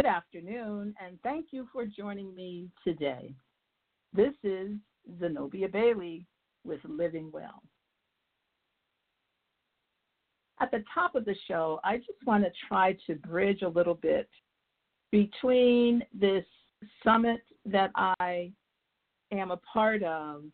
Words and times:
Good 0.00 0.08
afternoon, 0.08 0.94
and 0.98 1.18
thank 1.22 1.48
you 1.50 1.68
for 1.70 1.84
joining 1.84 2.34
me 2.34 2.70
today. 2.84 3.34
This 4.14 4.32
is 4.42 4.70
Zenobia 5.18 5.68
Bailey 5.68 6.24
with 6.64 6.80
Living 6.88 7.28
Well. 7.30 7.62
At 10.58 10.70
the 10.70 10.82
top 10.94 11.16
of 11.16 11.26
the 11.26 11.34
show, 11.46 11.80
I 11.84 11.98
just 11.98 12.24
want 12.24 12.44
to 12.44 12.50
try 12.66 12.96
to 13.08 13.16
bridge 13.16 13.60
a 13.60 13.68
little 13.68 13.96
bit 13.96 14.26
between 15.12 16.02
this 16.18 16.46
summit 17.04 17.42
that 17.66 17.90
I 17.94 18.52
am 19.32 19.50
a 19.50 19.60
part 19.70 20.02
of 20.02 20.44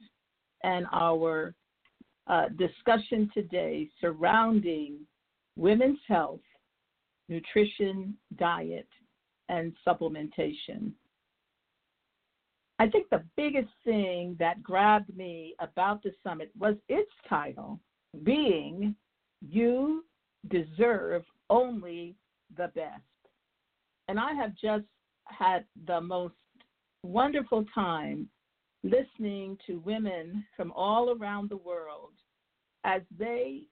and 0.65 0.87
our 0.93 1.55
uh, 2.27 2.47
discussion 2.59 3.31
today 3.33 3.89
surrounding 4.01 4.97
women's 5.55 6.01
health, 6.09 6.41
nutrition, 7.29 8.17
diet, 8.37 8.89
and 9.49 9.73
supplementation. 9.87 10.93
I 12.79 12.89
think 12.89 13.09
the 13.11 13.25
biggest 13.37 13.71
thing 13.85 14.37
that 14.39 14.63
grabbed 14.63 15.17
me 15.17 15.55
about 15.61 16.03
the 16.03 16.13
summit 16.23 16.51
was 16.59 16.75
its 16.89 17.11
title 17.29 17.81
being 18.23 18.95
You 19.41 20.05
Deserve 20.49 21.25
Only 21.49 22.17
the 22.57 22.71
Best. 22.75 23.03
And 24.09 24.21
I 24.21 24.35
have 24.35 24.55
just 24.55 24.85
had 25.25 25.65
the 25.87 26.01
most 26.01 26.35
wonderful 27.03 27.65
time 27.75 28.29
listening 28.85 29.59
to 29.67 29.81
women 29.81 30.45
from 30.57 30.71
all 30.73 31.17
around 31.17 31.51
the 31.51 31.57
world 31.57 32.13
as 32.85 33.03
they 33.19 33.63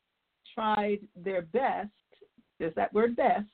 tried 0.55 1.01
their 1.15 1.43
best. 1.43 1.91
There's 2.59 2.75
that 2.75 2.93
word 2.93 3.17
best 3.17 3.47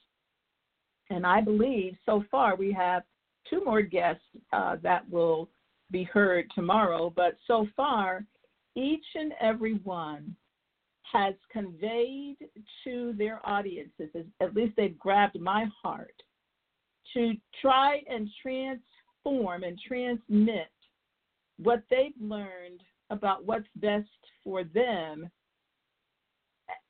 and 1.10 1.26
I 1.26 1.40
believe 1.40 1.96
so 2.06 2.24
far 2.30 2.56
we 2.56 2.72
have 2.72 3.02
two 3.48 3.64
more 3.64 3.82
guests 3.82 4.22
uh, 4.52 4.76
that 4.82 5.08
will 5.10 5.48
be 5.90 6.04
heard 6.04 6.46
tomorrow. 6.54 7.12
But 7.14 7.36
so 7.46 7.66
far, 7.76 8.24
each 8.76 9.04
and 9.16 9.32
every 9.40 9.74
one 9.82 10.34
has 11.12 11.34
conveyed 11.50 12.36
to 12.84 13.12
their 13.18 13.40
audiences, 13.44 14.08
at 14.40 14.54
least 14.54 14.74
they've 14.76 14.98
grabbed 14.98 15.38
my 15.40 15.66
heart, 15.82 16.14
to 17.14 17.32
try 17.60 18.00
and 18.08 18.28
transform 18.40 19.64
and 19.64 19.76
transmit 19.86 20.70
what 21.58 21.82
they've 21.90 22.14
learned 22.20 22.80
about 23.10 23.44
what's 23.44 23.66
best 23.76 24.06
for 24.44 24.62
them 24.62 25.28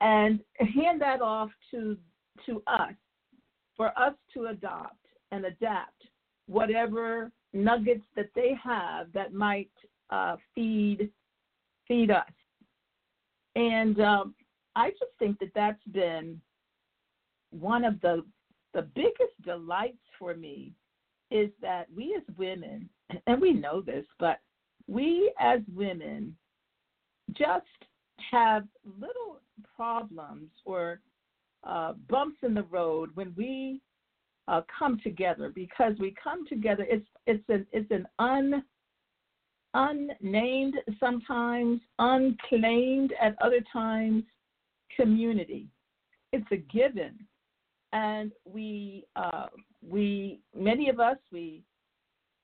and 0.02 0.40
hand 0.58 1.00
that 1.00 1.22
off 1.22 1.48
to 1.70 1.96
to 2.46 2.62
us 2.66 2.92
for 3.76 3.96
us 3.98 4.14
to 4.34 4.46
adopt 4.46 4.96
and 5.32 5.44
adapt 5.44 6.06
whatever 6.46 7.30
nuggets 7.52 8.04
that 8.16 8.30
they 8.34 8.52
have 8.62 9.12
that 9.12 9.32
might 9.32 9.70
uh, 10.10 10.36
feed 10.54 11.10
feed 11.86 12.10
us. 12.10 12.30
And 13.56 14.00
um, 14.00 14.34
I 14.76 14.90
just 14.90 15.12
think 15.18 15.38
that 15.40 15.50
that's 15.54 15.82
been 15.92 16.40
one 17.50 17.84
of 17.84 18.00
the 18.00 18.24
the 18.74 18.82
biggest 18.82 19.40
delights 19.44 19.98
for 20.18 20.34
me 20.34 20.72
is 21.30 21.50
that 21.60 21.86
we 21.94 22.14
as 22.16 22.36
women, 22.36 22.88
and 23.26 23.40
we 23.40 23.52
know 23.52 23.80
this, 23.80 24.04
but 24.18 24.38
we 24.86 25.32
as 25.40 25.60
women 25.74 26.36
just 27.32 27.66
have 28.30 28.64
little 28.84 29.40
problems 29.76 30.50
or 30.64 31.00
uh, 31.64 31.92
bumps 32.08 32.38
in 32.42 32.54
the 32.54 32.62
road 32.64 33.10
when 33.14 33.34
we 33.36 33.80
uh, 34.48 34.62
come 34.76 34.98
together 35.02 35.52
because 35.54 35.94
we 35.98 36.14
come 36.22 36.46
together. 36.46 36.86
It's 36.88 37.06
it's 37.26 37.44
an 37.48 37.66
it's 37.72 37.90
an 37.90 38.06
un 38.18 38.64
unnamed 39.74 40.74
sometimes, 40.98 41.80
unclaimed 41.98 43.12
at 43.20 43.36
other 43.40 43.60
times 43.72 44.24
community. 44.96 45.68
It's 46.32 46.46
a 46.50 46.56
given, 46.56 47.18
and 47.92 48.32
we 48.44 49.04
uh, 49.16 49.46
we 49.86 50.40
many 50.54 50.88
of 50.88 50.98
us 50.98 51.18
we 51.30 51.62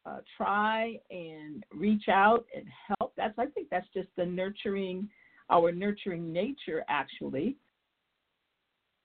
uh, 0.05 0.19
try 0.37 1.01
and 1.11 1.65
reach 1.75 2.09
out 2.09 2.47
and 2.55 2.67
help. 2.87 3.13
That's 3.17 3.37
I 3.39 3.47
think 3.47 3.69
that's 3.71 3.89
just 3.93 4.09
the 4.17 4.27
nurturing 4.27 5.09
our 5.51 5.73
nurturing 5.73 6.33
nature 6.33 6.85
actually 6.89 7.57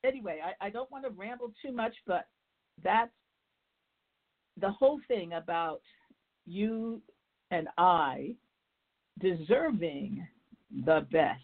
anyway, 0.03 0.39
I, 0.44 0.67
I 0.67 0.69
don't 0.69 0.91
want 0.91 1.06
to 1.06 1.12
ramble 1.12 1.53
too 1.62 1.72
much, 1.72 1.94
but 2.06 2.28
that's 2.84 3.12
the 4.59 4.72
whole 4.72 5.00
thing 5.07 5.34
about 5.34 5.81
you 6.45 7.01
and 7.51 7.67
I 7.78 8.35
deserving 9.19 10.25
the 10.85 11.06
best, 11.12 11.41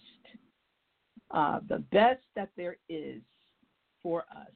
uh, 1.32 1.60
the 1.68 1.80
best 1.92 2.24
that 2.36 2.50
there 2.58 2.78
is 2.90 3.22
for 4.02 4.22
us. 4.36 4.52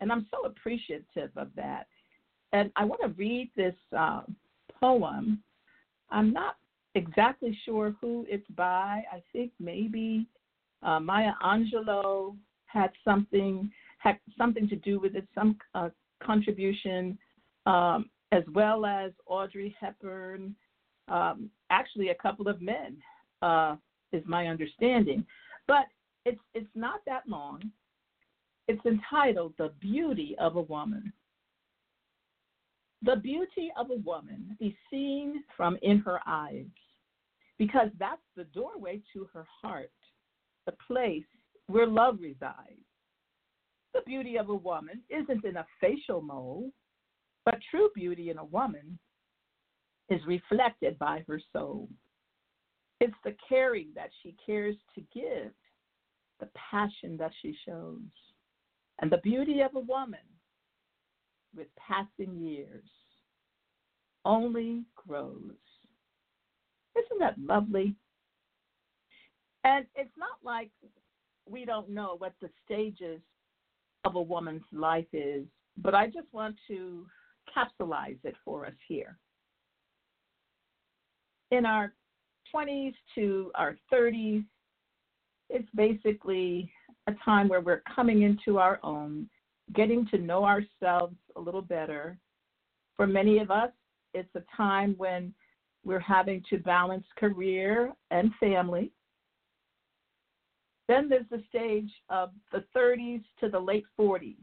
And 0.00 0.10
I'm 0.10 0.26
so 0.30 0.46
appreciative 0.46 1.30
of 1.36 1.48
that. 1.56 1.86
And 2.52 2.72
I 2.76 2.84
want 2.84 3.00
to 3.02 3.08
read 3.08 3.50
this 3.56 3.74
uh, 3.96 4.22
poem. 4.80 5.42
I'm 6.10 6.32
not 6.32 6.56
exactly 6.94 7.56
sure 7.64 7.94
who 8.00 8.26
it's 8.28 8.48
by. 8.56 9.02
I 9.12 9.22
think 9.32 9.52
maybe 9.60 10.26
uh, 10.82 10.98
Maya 11.00 11.32
Angelou 11.44 12.36
had 12.72 12.90
something 13.04 13.70
had 13.98 14.18
something 14.38 14.68
to 14.68 14.76
do 14.76 14.98
with 14.98 15.14
it, 15.14 15.26
some 15.34 15.58
uh, 15.74 15.90
contribution, 16.22 17.18
um, 17.66 18.08
as 18.32 18.42
well 18.54 18.86
as 18.86 19.12
Audrey 19.26 19.76
Hepburn, 19.78 20.54
um, 21.08 21.50
actually 21.70 22.08
a 22.08 22.14
couple 22.14 22.48
of 22.48 22.62
men, 22.62 22.96
uh, 23.42 23.76
is 24.12 24.22
my 24.26 24.46
understanding. 24.46 25.26
But 25.66 25.86
it's 26.24 26.40
it's 26.54 26.74
not 26.74 27.00
that 27.06 27.22
long. 27.28 27.70
It's 28.68 28.84
entitled 28.86 29.54
"The 29.58 29.72
Beauty 29.80 30.34
of 30.38 30.56
a 30.56 30.62
Woman." 30.62 31.12
The 33.02 33.16
beauty 33.16 33.72
of 33.78 33.90
a 33.90 33.94
woman 33.94 34.56
be 34.60 34.76
seen 34.90 35.42
from 35.56 35.78
in 35.80 36.00
her 36.00 36.20
eyes, 36.26 36.66
because 37.56 37.88
that's 37.98 38.20
the 38.36 38.44
doorway 38.44 39.00
to 39.14 39.26
her 39.32 39.46
heart, 39.62 39.90
the 40.66 40.74
place 40.86 41.24
where 41.70 41.86
love 41.86 42.18
resides. 42.20 42.84
The 43.94 44.02
beauty 44.06 44.36
of 44.38 44.48
a 44.48 44.54
woman 44.54 45.02
isn't 45.08 45.44
in 45.44 45.56
a 45.56 45.66
facial 45.80 46.20
mold, 46.22 46.72
but 47.44 47.58
true 47.70 47.90
beauty 47.94 48.30
in 48.30 48.38
a 48.38 48.44
woman 48.44 48.98
is 50.08 50.20
reflected 50.26 50.98
by 50.98 51.24
her 51.26 51.40
soul. 51.52 51.88
It's 53.00 53.14
the 53.24 53.34
caring 53.48 53.88
that 53.94 54.10
she 54.22 54.36
cares 54.44 54.76
to 54.94 55.00
give, 55.14 55.52
the 56.38 56.48
passion 56.70 57.16
that 57.18 57.32
she 57.40 57.56
shows, 57.66 58.00
and 59.00 59.10
the 59.10 59.20
beauty 59.22 59.60
of 59.60 59.74
a 59.74 59.80
woman 59.80 60.20
with 61.56 61.68
passing 61.76 62.38
years 62.38 62.88
only 64.24 64.84
grows. 64.94 65.56
Isn't 66.96 67.20
that 67.20 67.38
lovely? 67.38 67.94
And 69.64 69.86
it's 69.94 70.16
not 70.16 70.38
like 70.42 70.70
we 71.50 71.64
don't 71.64 71.90
know 71.90 72.16
what 72.18 72.32
the 72.40 72.48
stages 72.64 73.20
of 74.04 74.14
a 74.14 74.22
woman's 74.22 74.62
life 74.72 75.06
is, 75.12 75.44
but 75.76 75.94
I 75.94 76.06
just 76.06 76.32
want 76.32 76.56
to 76.68 77.06
capsulize 77.56 78.18
it 78.24 78.36
for 78.44 78.64
us 78.66 78.72
here. 78.86 79.18
In 81.50 81.66
our 81.66 81.92
20s 82.54 82.94
to 83.16 83.50
our 83.56 83.76
30s, 83.92 84.44
it's 85.48 85.68
basically 85.74 86.70
a 87.08 87.12
time 87.24 87.48
where 87.48 87.60
we're 87.60 87.82
coming 87.94 88.22
into 88.22 88.58
our 88.58 88.78
own, 88.84 89.28
getting 89.74 90.06
to 90.08 90.18
know 90.18 90.44
ourselves 90.44 91.16
a 91.36 91.40
little 91.40 91.62
better. 91.62 92.16
For 92.96 93.06
many 93.06 93.38
of 93.38 93.50
us, 93.50 93.70
it's 94.14 94.34
a 94.36 94.42
time 94.56 94.94
when 94.96 95.34
we're 95.84 95.98
having 95.98 96.42
to 96.50 96.58
balance 96.58 97.06
career 97.18 97.92
and 98.10 98.30
family. 98.38 98.92
Then 100.90 101.08
there's 101.08 101.28
the 101.30 101.40
stage 101.48 101.88
of 102.08 102.30
the 102.50 102.64
30s 102.76 103.22
to 103.38 103.48
the 103.48 103.60
late 103.60 103.84
40s. 103.96 104.34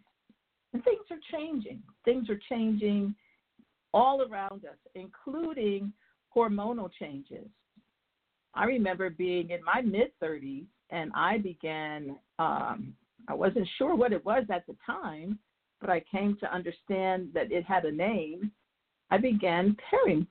And 0.71 0.81
things 0.81 1.01
are 1.11 1.17
changing. 1.29 1.83
Things 2.05 2.29
are 2.29 2.39
changing 2.47 3.13
all 3.93 4.21
around 4.21 4.63
us, 4.63 4.77
including 4.95 5.91
hormonal 6.33 6.89
changes. 6.97 7.49
I 8.53 8.63
remember 8.63 9.09
being 9.09 9.49
in 9.49 9.61
my 9.61 9.81
mid 9.81 10.11
30s 10.23 10.67
and 10.89 11.11
I 11.13 11.39
began, 11.39 12.15
um, 12.39 12.93
I 13.27 13.33
wasn't 13.33 13.67
sure 13.77 13.93
what 13.93 14.13
it 14.13 14.23
was 14.23 14.45
at 14.49 14.65
the 14.67 14.77
time, 14.85 15.39
but 15.81 15.89
I 15.89 16.01
came 16.09 16.37
to 16.39 16.53
understand 16.53 17.27
that 17.33 17.51
it 17.51 17.65
had 17.65 17.83
a 17.83 17.91
name. 17.91 18.53
I 19.11 19.17
began 19.17 19.75
peri, 19.89 20.25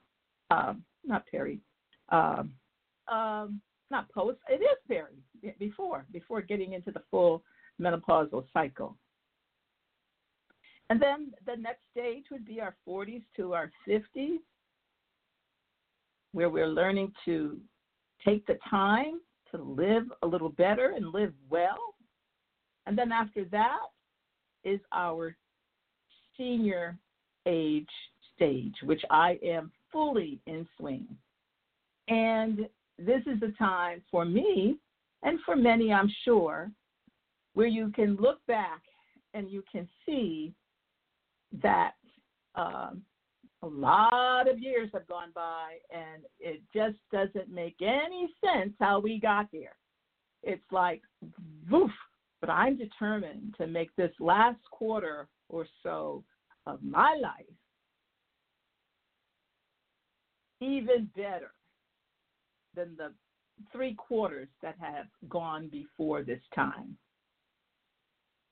uh, 0.51 0.73
not 1.05 1.27
peri, 1.27 1.61
um, 2.09 2.55
um, 3.07 3.61
not 3.91 4.11
post, 4.11 4.39
it 4.49 4.63
is 4.63 4.79
peri, 4.89 5.19
before, 5.59 6.07
before 6.13 6.41
getting 6.43 6.73
into 6.73 6.91
the 6.91 7.03
full 7.11 7.43
menopausal 7.81 8.45
cycle. 8.53 8.97
And 10.89 11.01
then 11.01 11.33
the 11.47 11.57
next 11.57 11.83
stage 11.91 12.25
would 12.31 12.47
be 12.47 12.61
our 12.61 12.77
40s 12.89 13.23
to 13.37 13.55
our 13.55 13.71
50s, 13.89 14.39
where 16.33 16.49
we're 16.49 16.69
learning 16.69 17.13
to 17.25 17.59
take 18.25 18.47
the 18.47 18.59
time 18.69 19.21
to 19.51 19.63
live 19.63 20.05
a 20.23 20.27
little 20.27 20.51
better 20.51 20.93
and 20.97 21.13
live 21.13 21.33
well. 21.51 21.95
And 22.87 22.97
then 22.97 23.11
after 23.11 23.45
that 23.47 23.79
is 24.65 24.81
our 24.93 25.37
senior 26.37 26.97
age 27.47 27.89
stage, 28.35 28.75
which 28.83 29.03
I 29.11 29.39
am 29.43 29.73
fully 29.93 30.41
in 30.47 30.67
swing. 30.77 31.07
And 32.09 32.69
this 32.99 33.23
is 33.27 33.41
the 33.41 33.53
time 33.59 34.03
for 34.11 34.25
me 34.25 34.77
and 35.23 35.39
for 35.45 35.57
many, 35.57 35.93
I'm 35.93 36.11
sure, 36.25 36.71
where 37.55 37.67
you 37.67 37.91
can 37.95 38.17
look 38.17 38.39
back 38.47 38.83
and 39.35 39.51
you 39.51 39.63
can 39.71 39.89
see 40.05 40.53
that 41.63 41.93
um, 42.55 43.03
a 43.63 43.67
lot 43.67 44.49
of 44.49 44.59
years 44.59 44.91
have 44.93 45.07
gone 45.07 45.31
by 45.35 45.77
and 45.91 46.23
it 46.39 46.63
just 46.75 46.97
doesn't 47.13 47.51
make 47.51 47.77
any 47.81 48.29
sense 48.45 48.73
how 48.79 49.01
we 49.01 49.19
got 49.19 49.47
here. 49.51 49.77
It's 50.43 50.65
like, 50.71 51.03
woof. 51.71 51.91
But 52.41 52.51
I'm 52.51 52.77
determined 52.77 53.55
to 53.59 53.67
make 53.67 53.95
this 53.97 54.13
last 54.21 54.61
quarter 54.71 55.27
or 55.49 55.67
so 55.83 56.23
of 56.67 56.83
my 56.83 57.19
life 57.21 57.47
even 60.61 61.11
better 61.17 61.53
than 62.75 62.97
the 62.97 63.13
three 63.73 63.95
quarters 63.95 64.49
that 64.63 64.77
have 64.81 65.07
gone 65.29 65.69
before 65.69 66.23
this 66.23 66.41
time. 66.55 66.97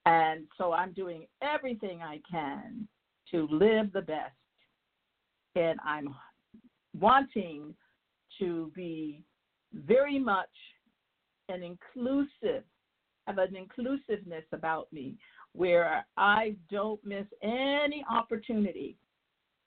And 0.06 0.45
so 0.59 0.73
I'm 0.73 0.93
doing 0.93 1.27
everything 1.43 2.03
I 2.03 2.21
can 2.31 2.87
to 3.31 3.49
live 3.51 3.93
the 3.93 4.03
best. 4.03 4.33
And 5.56 5.79
I'm 5.85 6.15
wanting 6.99 7.75
to 8.39 8.71
be 8.75 9.23
very 9.73 10.19
much 10.19 10.49
an 11.49 11.62
inclusive, 11.62 12.65
have 13.27 13.39
an 13.39 13.57
inclusiveness 13.57 14.45
about 14.53 14.93
me 14.93 15.17
where 15.53 16.05
I 16.17 16.57
don't 16.71 17.03
miss 17.05 17.27
any 17.43 18.05
opportunity 18.11 18.97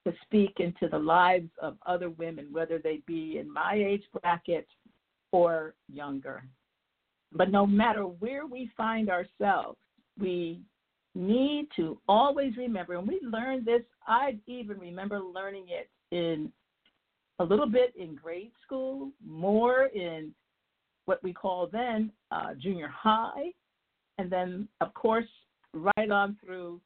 to 0.05 0.13
speak 0.23 0.59
into 0.59 0.87
the 0.89 0.99
lives 0.99 1.49
of 1.61 1.77
other 1.85 2.09
women, 2.09 2.47
whether 2.51 2.77
they 2.77 3.01
be 3.05 3.37
in 3.39 3.51
my 3.51 3.73
age 3.75 4.03
bracket 4.21 4.67
or 5.31 5.75
younger. 5.91 6.43
But 7.33 7.51
no 7.51 7.65
matter 7.65 8.03
where 8.03 8.45
we 8.45 8.69
find 8.77 9.09
ourselves, 9.09 9.77
we 10.19 10.61
need 11.15 11.67
to 11.75 11.99
always 12.07 12.55
remember, 12.57 12.95
and 12.95 13.07
we 13.07 13.19
learned 13.21 13.65
this, 13.65 13.81
I 14.07 14.37
even 14.47 14.79
remember 14.79 15.19
learning 15.19 15.65
it 15.69 15.89
in 16.15 16.51
a 17.39 17.43
little 17.43 17.69
bit 17.69 17.93
in 17.97 18.15
grade 18.15 18.51
school, 18.63 19.11
more 19.25 19.85
in 19.87 20.33
what 21.05 21.21
we 21.23 21.33
call 21.33 21.67
then 21.71 22.11
uh, 22.31 22.53
junior 22.61 22.89
high, 22.89 23.51
and 24.17 24.29
then, 24.29 24.67
of 24.81 24.93
course, 24.93 25.27
right 25.73 26.11
on 26.11 26.37
through 26.43 26.81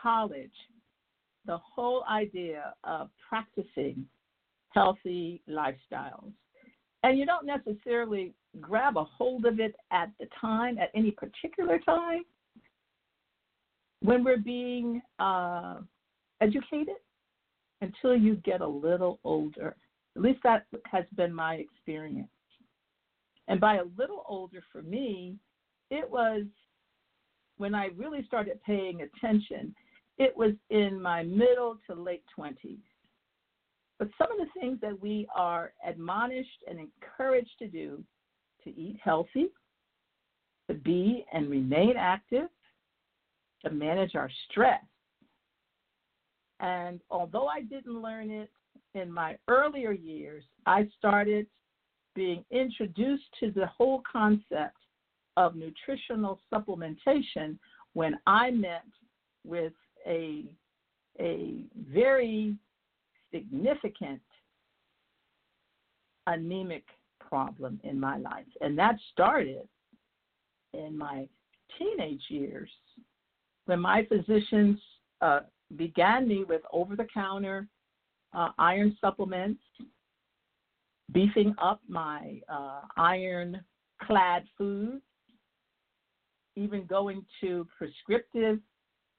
college. 0.00 0.52
The 1.46 1.58
whole 1.58 2.04
idea 2.10 2.74
of 2.84 3.08
practicing 3.28 4.06
healthy 4.70 5.40
lifestyles. 5.48 6.32
And 7.02 7.18
you 7.18 7.26
don't 7.26 7.46
necessarily 7.46 8.32
grab 8.60 8.96
a 8.96 9.04
hold 9.04 9.44
of 9.44 9.60
it 9.60 9.74
at 9.90 10.10
the 10.18 10.26
time, 10.40 10.78
at 10.78 10.90
any 10.94 11.12
particular 11.12 11.78
time, 11.78 12.22
when 14.00 14.24
we're 14.24 14.38
being 14.38 15.00
uh, 15.18 15.76
educated 16.40 16.96
until 17.80 18.16
you 18.16 18.36
get 18.36 18.60
a 18.60 18.66
little 18.66 19.20
older. 19.24 19.76
At 20.16 20.22
least 20.22 20.40
that 20.42 20.66
has 20.86 21.04
been 21.14 21.32
my 21.32 21.54
experience. 21.54 22.28
And 23.46 23.60
by 23.60 23.76
a 23.76 23.84
little 23.96 24.24
older 24.28 24.62
for 24.72 24.82
me, 24.82 25.36
it 25.90 26.08
was 26.08 26.42
when 27.56 27.74
I 27.74 27.88
really 27.96 28.24
started 28.26 28.62
paying 28.64 29.02
attention, 29.02 29.74
it 30.18 30.36
was 30.36 30.52
in 30.70 31.00
my 31.00 31.22
middle 31.22 31.78
to 31.86 31.94
late 31.94 32.24
20s. 32.38 32.78
But 33.98 34.08
some 34.16 34.30
of 34.32 34.38
the 34.38 34.60
things 34.60 34.80
that 34.80 35.00
we 35.00 35.26
are 35.34 35.72
admonished 35.86 36.64
and 36.68 36.78
encouraged 36.78 37.58
to 37.58 37.66
do 37.66 38.02
to 38.64 38.70
eat 38.70 38.98
healthy, 39.02 39.48
to 40.68 40.74
be 40.74 41.24
and 41.32 41.50
remain 41.50 41.94
active, 41.96 42.48
to 43.64 43.70
manage 43.70 44.14
our 44.14 44.30
stress. 44.48 44.82
And 46.60 47.00
although 47.10 47.46
I 47.46 47.62
didn't 47.62 48.00
learn 48.00 48.30
it 48.30 48.50
in 48.94 49.12
my 49.12 49.36
earlier 49.48 49.92
years, 49.92 50.44
I 50.66 50.88
started 50.96 51.46
being 52.14 52.44
introduced 52.50 53.24
to 53.40 53.50
the 53.50 53.66
whole 53.66 54.02
concept 54.10 54.76
of 55.36 55.54
nutritional 55.54 56.40
supplementation 56.52 57.58
when 57.94 58.18
I 58.26 58.50
met 58.50 58.84
with 59.44 59.72
a, 60.06 60.44
a 61.20 61.62
very 61.92 62.56
significant 63.32 64.20
anemic 66.26 66.84
problem 67.20 67.80
in 67.84 67.98
my 67.98 68.16
life. 68.18 68.46
And 68.60 68.78
that 68.78 68.96
started 69.12 69.68
in 70.74 70.96
my 70.96 71.28
teenage 71.78 72.22
years 72.28 72.70
when 73.66 73.80
my 73.80 74.06
physicians 74.08 74.78
uh, 75.20 75.40
began 75.76 76.26
me 76.26 76.44
with 76.44 76.62
over 76.72 76.96
the 76.96 77.06
counter 77.12 77.68
uh, 78.34 78.48
iron 78.58 78.96
supplements, 79.00 79.60
beefing 81.12 81.54
up 81.60 81.80
my 81.88 82.40
uh, 82.48 82.80
iron 82.96 83.60
clad 84.02 84.44
foods, 84.56 85.02
even 86.56 86.84
going 86.86 87.24
to 87.40 87.66
prescriptive 87.76 88.58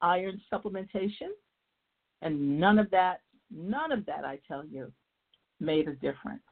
iron 0.02 0.40
supplementation. 0.52 1.30
And 2.22 2.60
none 2.60 2.78
of 2.78 2.90
that, 2.90 3.20
none 3.50 3.92
of 3.92 4.06
that, 4.06 4.24
I 4.24 4.38
tell 4.46 4.64
you, 4.64 4.92
made 5.60 5.88
a 5.88 5.94
difference 5.94 6.42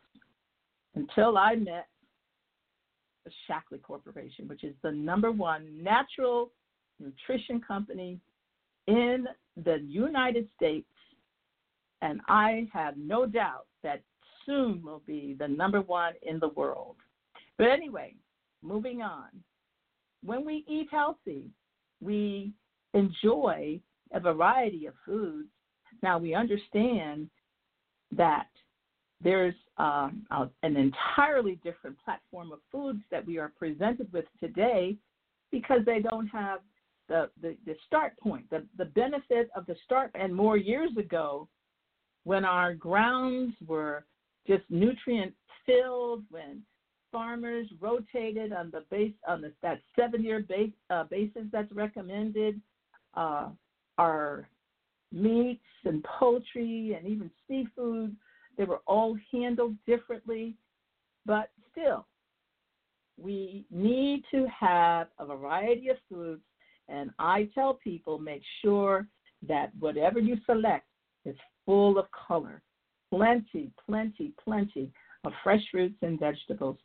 until 0.95 1.39
I 1.39 1.55
met 1.55 1.87
the 3.25 3.31
Shaklee 3.49 3.83
Corporation, 3.83 4.49
which 4.49 4.65
is 4.65 4.75
the 4.83 4.93
number 4.93 5.31
one 5.31 5.83
natural 5.83 6.53
nutrition 6.99 7.61
company 7.61 8.21
in 8.87 9.27
the 9.65 9.79
United 9.87 10.49
States, 10.57 10.89
and 12.01 12.21
I 12.29 12.69
have 12.73 12.97
no 12.97 13.27
doubt 13.27 13.67
that 13.83 14.03
soon 14.47 14.83
will 14.83 15.03
be 15.07 15.37
the 15.39 15.49
number 15.49 15.83
one 15.83 16.15
in 16.23 16.39
the 16.39 16.49
world. 16.49 16.97
But 17.59 17.69
anyway, 17.69 18.15
moving 18.63 19.03
on. 19.03 19.29
When 20.25 20.45
we 20.45 20.65
eat 20.67 20.89
healthy, 20.91 21.51
we 22.01 22.53
enjoy 22.95 23.81
a 24.13 24.21
variety 24.21 24.87
of 24.87 24.95
foods. 25.05 25.49
Now 26.03 26.19
we 26.19 26.35
understand 26.35 27.29
that 28.17 28.49
there's 29.23 29.55
um, 29.79 30.27
an 30.63 30.77
entirely 30.77 31.59
different 31.65 31.97
platform 32.05 32.53
of 32.53 32.61
foods 32.71 33.01
that 33.11 33.27
we 33.27 33.39
are 33.39 33.53
presented 33.59 34.13
with 34.13 34.25
today 34.41 34.97
because 35.51 35.81
they 35.87 36.01
don't 36.01 36.29
have 36.29 36.61
the, 37.09 37.31
the, 37.41 37.57
the 37.67 37.75
start 37.87 38.19
point, 38.21 38.49
the, 38.51 38.65
the 38.77 38.85
benefit 38.85 39.51
of 39.57 39.67
the 39.67 39.77
start. 39.85 40.11
And 40.15 40.35
more 40.35 40.57
years 40.57 40.91
ago, 40.97 41.49
when 42.25 42.45
our 42.45 42.75
grounds 42.75 43.55
were 43.67 44.05
just 44.47 44.63
nutrient 44.69 45.33
filled, 45.67 46.23
when 46.31 46.63
farmers 47.11 47.67
rotated 47.81 48.53
on 48.53 48.71
the 48.71 48.85
base 48.91 49.15
on 49.27 49.41
the, 49.41 49.53
that 49.63 49.81
seven-year 49.97 50.45
base, 50.49 50.73
uh, 50.91 51.05
basis 51.05 51.45
that's 51.51 51.73
recommended. 51.73 52.61
Uh, 53.15 53.49
our 53.97 54.49
meats 55.13 55.61
and 55.85 56.05
poultry 56.05 56.97
and 56.97 57.07
even 57.07 57.31
seafood, 57.49 58.15
they 58.57 58.65
were 58.65 58.81
all 58.87 59.17
handled 59.33 59.77
differently, 59.87 60.55
but 61.25 61.51
still, 61.71 62.07
we 63.17 63.65
need 63.71 64.25
to 64.31 64.47
have 64.47 65.09
a 65.19 65.27
variety 65.27 65.89
of 65.89 65.97
foods. 66.11 66.43
And 66.89 67.11
I 67.19 67.49
tell 67.55 67.75
people 67.75 68.19
make 68.19 68.43
sure 68.63 69.07
that 69.47 69.71
whatever 69.79 70.19
you 70.19 70.37
select 70.47 70.87
is 71.25 71.37
full 71.67 71.99
of 71.99 72.07
color. 72.11 72.63
Plenty, 73.11 73.71
plenty, 73.87 74.33
plenty 74.43 74.91
of 75.25 75.33
fresh 75.43 75.63
fruits 75.71 75.97
and 76.03 76.19
vegetables, 76.19 76.77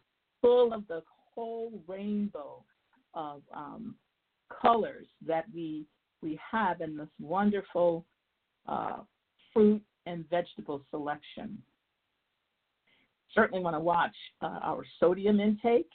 full 0.41 0.73
of 0.73 0.87
the 0.87 1.01
whole 1.33 1.71
rainbow 1.87 2.63
of 3.13 3.41
um, 3.55 3.95
colors 4.61 5.07
that 5.25 5.45
we 5.53 5.85
we 6.21 6.39
have 6.49 6.79
in 6.79 6.95
this 6.95 7.09
wonderful 7.19 8.05
uh, 8.67 8.97
fruit 9.53 9.81
and 10.05 10.29
vegetable 10.29 10.83
selection. 10.89 11.61
Certainly 13.33 13.63
want 13.63 13.75
to 13.75 13.79
watch 13.79 14.15
uh, 14.41 14.59
our 14.61 14.85
sodium 14.99 15.39
intake. 15.39 15.89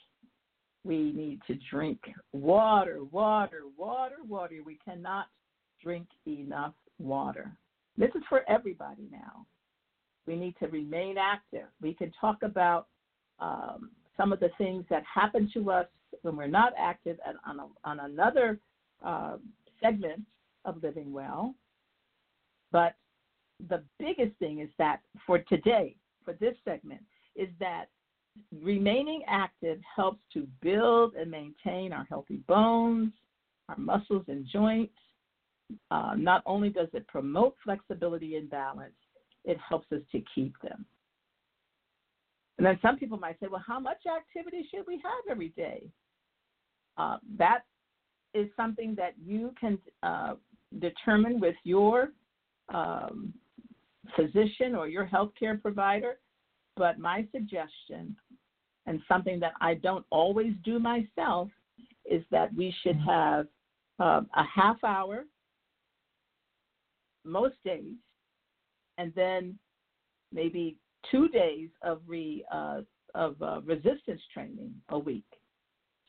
We 0.83 1.11
need 1.11 1.39
to 1.47 1.57
drink 1.69 1.99
water, 2.33 2.99
water, 3.11 3.63
water, 3.77 4.17
water. 4.27 4.55
We 4.65 4.77
cannot 4.83 5.27
drink 5.81 6.07
enough 6.27 6.73
water. 6.97 7.51
This 7.97 8.09
is 8.15 8.23
for 8.29 8.49
everybody 8.49 9.07
now. 9.11 9.45
We 10.25 10.35
need 10.35 10.55
to 10.59 10.67
remain 10.67 11.17
active. 11.17 11.67
We 11.81 11.93
can 11.93 12.11
talk 12.19 12.43
about 12.43 12.87
um, 13.39 13.91
some 14.15 14.33
of 14.33 14.39
the 14.39 14.49
things 14.57 14.85
that 14.89 15.03
happen 15.11 15.49
to 15.53 15.71
us 15.71 15.87
when 16.21 16.35
we're 16.35 16.47
not 16.47 16.73
active 16.77 17.17
and 17.25 17.37
on, 17.47 17.59
a, 17.59 17.87
on 17.87 17.99
another 18.11 18.59
uh, 19.05 19.37
segment 19.81 20.21
of 20.65 20.81
Living 20.83 21.11
Well. 21.11 21.55
But 22.71 22.95
the 23.67 23.83
biggest 23.99 24.37
thing 24.39 24.59
is 24.59 24.69
that 24.77 25.01
for 25.25 25.39
today, 25.39 25.95
for 26.23 26.33
this 26.33 26.55
segment, 26.63 27.01
is 27.35 27.49
that 27.59 27.85
remaining 28.61 29.23
active 29.27 29.79
helps 29.95 30.21
to 30.33 30.47
build 30.61 31.15
and 31.15 31.29
maintain 31.29 31.91
our 31.91 32.05
healthy 32.05 32.37
bones, 32.47 33.11
our 33.67 33.77
muscles 33.77 34.23
and 34.27 34.45
joints. 34.45 34.93
Uh, 35.91 36.13
not 36.17 36.41
only 36.45 36.69
does 36.69 36.87
it 36.93 37.07
promote 37.07 37.55
flexibility 37.63 38.35
and 38.37 38.49
balance, 38.49 38.93
it 39.45 39.57
helps 39.67 39.91
us 39.91 40.01
to 40.11 40.21
keep 40.33 40.53
them. 40.61 40.85
And 42.57 42.65
then 42.65 42.77
some 42.81 42.97
people 42.97 43.17
might 43.17 43.39
say, 43.39 43.47
well, 43.49 43.63
how 43.65 43.79
much 43.79 43.99
activity 44.05 44.67
should 44.69 44.85
we 44.85 44.95
have 44.95 45.31
every 45.31 45.49
day? 45.49 45.87
Uh, 46.97 47.17
that 47.37 47.59
is 48.33 48.49
something 48.55 48.95
that 48.95 49.13
you 49.23 49.53
can 49.59 49.79
uh, 50.03 50.33
determine 50.79 51.39
with 51.39 51.55
your 51.63 52.09
um, 52.73 53.33
physician 54.15 54.75
or 54.75 54.87
your 54.87 55.05
healthcare 55.05 55.61
provider. 55.61 56.19
But 56.75 56.99
my 56.99 57.25
suggestion, 57.31 58.15
and 58.85 59.01
something 59.07 59.39
that 59.41 59.53
I 59.59 59.73
don't 59.75 60.05
always 60.09 60.53
do 60.63 60.79
myself, 60.79 61.49
is 62.09 62.23
that 62.31 62.53
we 62.55 62.73
should 62.81 62.97
have 63.05 63.47
uh, 63.99 64.21
a 64.35 64.43
half 64.43 64.83
hour 64.83 65.25
most 67.25 67.55
days, 67.65 67.95
and 68.97 69.13
then 69.15 69.57
maybe 70.31 70.77
two 71.11 71.27
days 71.29 71.69
of 71.83 72.01
re 72.07 72.45
uh, 72.51 72.81
of 73.15 73.41
uh, 73.41 73.61
resistance 73.65 74.21
training 74.33 74.73
a 74.89 74.97
week. 74.97 75.25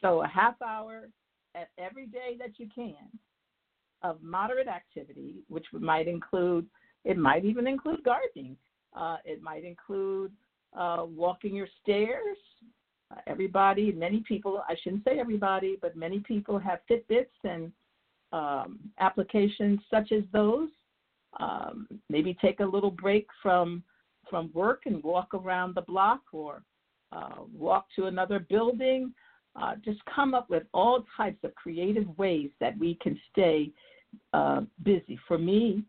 So 0.01 0.23
a 0.23 0.29
half 0.29 0.61
hour 0.63 1.09
at 1.55 1.69
every 1.79 2.07
day 2.07 2.37
that 2.39 2.59
you 2.59 2.69
can 2.75 2.95
of 4.03 4.23
moderate 4.23 4.69
activity, 4.69 5.37
which 5.49 5.67
might 5.73 6.09
include, 6.09 6.67
it 7.05 7.19
might 7.19 7.45
even 7.45 7.67
include 7.67 8.03
gardening. 8.05 8.57
Uh, 8.95 9.17
it 9.25 9.43
might 9.43 9.65
include 9.65 10.33
uh, 10.77 11.05
walking 11.07 11.55
your 11.55 11.69
stairs. 11.83 12.37
Uh, 13.11 13.21
everybody, 13.27 13.93
many 13.93 14.21
people, 14.27 14.63
I 14.69 14.75
shouldn't 14.83 15.05
say 15.05 15.19
everybody, 15.19 15.77
but 15.81 15.97
many 15.97 16.21
people 16.21 16.59
have 16.59 16.81
Fitbits 16.89 17.27
and 17.45 17.73
um, 18.33 18.79
applications 18.99 19.81
such 19.91 20.13
as 20.13 20.23
those. 20.33 20.69
Um, 21.39 21.87
maybe 22.09 22.37
take 22.41 22.61
a 22.61 22.65
little 22.65 22.91
break 22.91 23.27
from 23.43 23.83
from 24.29 24.51
work 24.55 24.83
and 24.87 25.03
walk 25.03 25.35
around 25.35 25.75
the 25.75 25.83
block 25.83 26.21
or 26.33 26.63
uh, 27.13 27.43
walk 27.53 27.87
to 27.97 28.07
another 28.07 28.39
building. 28.39 29.13
Uh, 29.57 29.75
just 29.85 30.01
come 30.15 30.35
up 30.35 30.49
with 30.49 30.63
all 30.73 31.05
types 31.17 31.43
of 31.43 31.55
creative 31.55 32.07
ways 32.19 32.51
that 32.61 32.79
we 32.79 32.97
can 33.03 33.19
stay 33.33 33.71
uh, 34.33 34.61
busy. 34.83 35.19
For 35.27 35.39
me, 35.39 35.85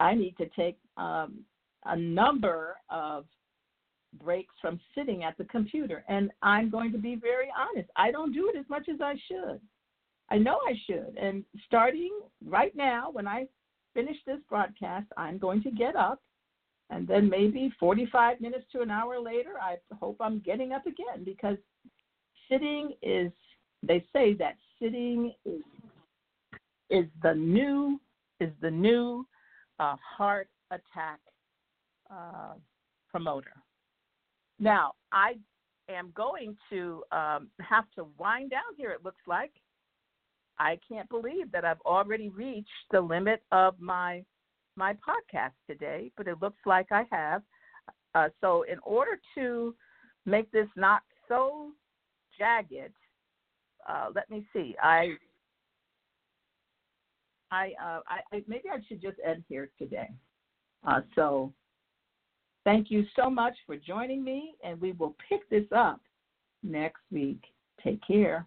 I 0.00 0.14
need 0.14 0.36
to 0.38 0.46
take 0.56 0.78
um, 0.96 1.44
a 1.84 1.96
number 1.96 2.76
of 2.90 3.24
breaks 4.22 4.54
from 4.60 4.80
sitting 4.94 5.24
at 5.24 5.36
the 5.38 5.44
computer. 5.44 6.04
And 6.08 6.30
I'm 6.42 6.70
going 6.70 6.92
to 6.92 6.98
be 6.98 7.16
very 7.16 7.48
honest, 7.56 7.88
I 7.96 8.10
don't 8.10 8.32
do 8.32 8.50
it 8.52 8.58
as 8.58 8.68
much 8.68 8.88
as 8.92 9.00
I 9.00 9.14
should. 9.28 9.60
I 10.30 10.38
know 10.38 10.58
I 10.66 10.74
should. 10.86 11.16
And 11.20 11.44
starting 11.66 12.10
right 12.44 12.74
now, 12.74 13.10
when 13.12 13.28
I 13.28 13.46
finish 13.92 14.16
this 14.26 14.40
broadcast, 14.48 15.06
I'm 15.16 15.38
going 15.38 15.62
to 15.62 15.70
get 15.70 15.96
up. 15.96 16.20
And 16.90 17.08
then 17.08 17.28
maybe 17.28 17.72
45 17.80 18.40
minutes 18.40 18.64
to 18.72 18.82
an 18.82 18.90
hour 18.90 19.18
later, 19.18 19.54
I 19.60 19.76
hope 19.94 20.16
I'm 20.20 20.40
getting 20.40 20.72
up 20.72 20.86
again 20.86 21.24
because 21.24 21.56
sitting 22.54 22.92
is, 23.02 23.32
they 23.82 24.04
say 24.12 24.34
that 24.34 24.56
sitting 24.80 25.32
is 25.44 25.62
is 26.90 27.06
the 27.22 27.34
new 27.34 27.98
is 28.40 28.50
the 28.60 28.70
new 28.70 29.26
uh, 29.80 29.96
heart 30.16 30.48
attack 30.70 31.18
uh, 32.10 32.54
promoter. 33.10 33.52
Now 34.58 34.92
I 35.12 35.34
am 35.88 36.12
going 36.14 36.56
to 36.70 37.02
um, 37.10 37.48
have 37.60 37.84
to 37.96 38.06
wind 38.18 38.50
down 38.50 38.62
here. 38.76 38.90
It 38.90 39.04
looks 39.04 39.22
like 39.26 39.52
I 40.58 40.78
can't 40.88 41.08
believe 41.08 41.50
that 41.52 41.64
I've 41.64 41.80
already 41.80 42.28
reached 42.28 42.68
the 42.90 43.00
limit 43.00 43.42
of 43.50 43.74
my 43.80 44.22
my 44.76 44.94
podcast 44.94 45.52
today, 45.68 46.10
but 46.16 46.26
it 46.26 46.36
looks 46.42 46.60
like 46.66 46.86
I 46.90 47.04
have. 47.10 47.42
Uh, 48.14 48.28
so 48.40 48.64
in 48.70 48.78
order 48.82 49.18
to 49.36 49.74
make 50.26 50.50
this 50.52 50.68
not 50.76 51.02
so 51.28 51.70
jagged, 52.38 52.92
uh, 53.88 54.08
let 54.14 54.30
me 54.30 54.44
see. 54.52 54.76
I 54.82 55.14
I, 57.50 57.72
uh, 57.80 58.00
I, 58.08 58.42
maybe 58.48 58.64
I 58.72 58.78
should 58.88 59.00
just 59.00 59.18
end 59.24 59.44
here 59.48 59.70
today. 59.78 60.08
Uh, 60.86 61.02
so 61.14 61.52
thank 62.64 62.90
you 62.90 63.04
so 63.14 63.30
much 63.30 63.54
for 63.64 63.76
joining 63.76 64.24
me, 64.24 64.54
and 64.64 64.80
we 64.80 64.92
will 64.92 65.14
pick 65.28 65.48
this 65.50 65.66
up 65.74 66.00
next 66.64 67.02
week. 67.12 67.42
Take 67.82 68.00
care. 68.04 68.46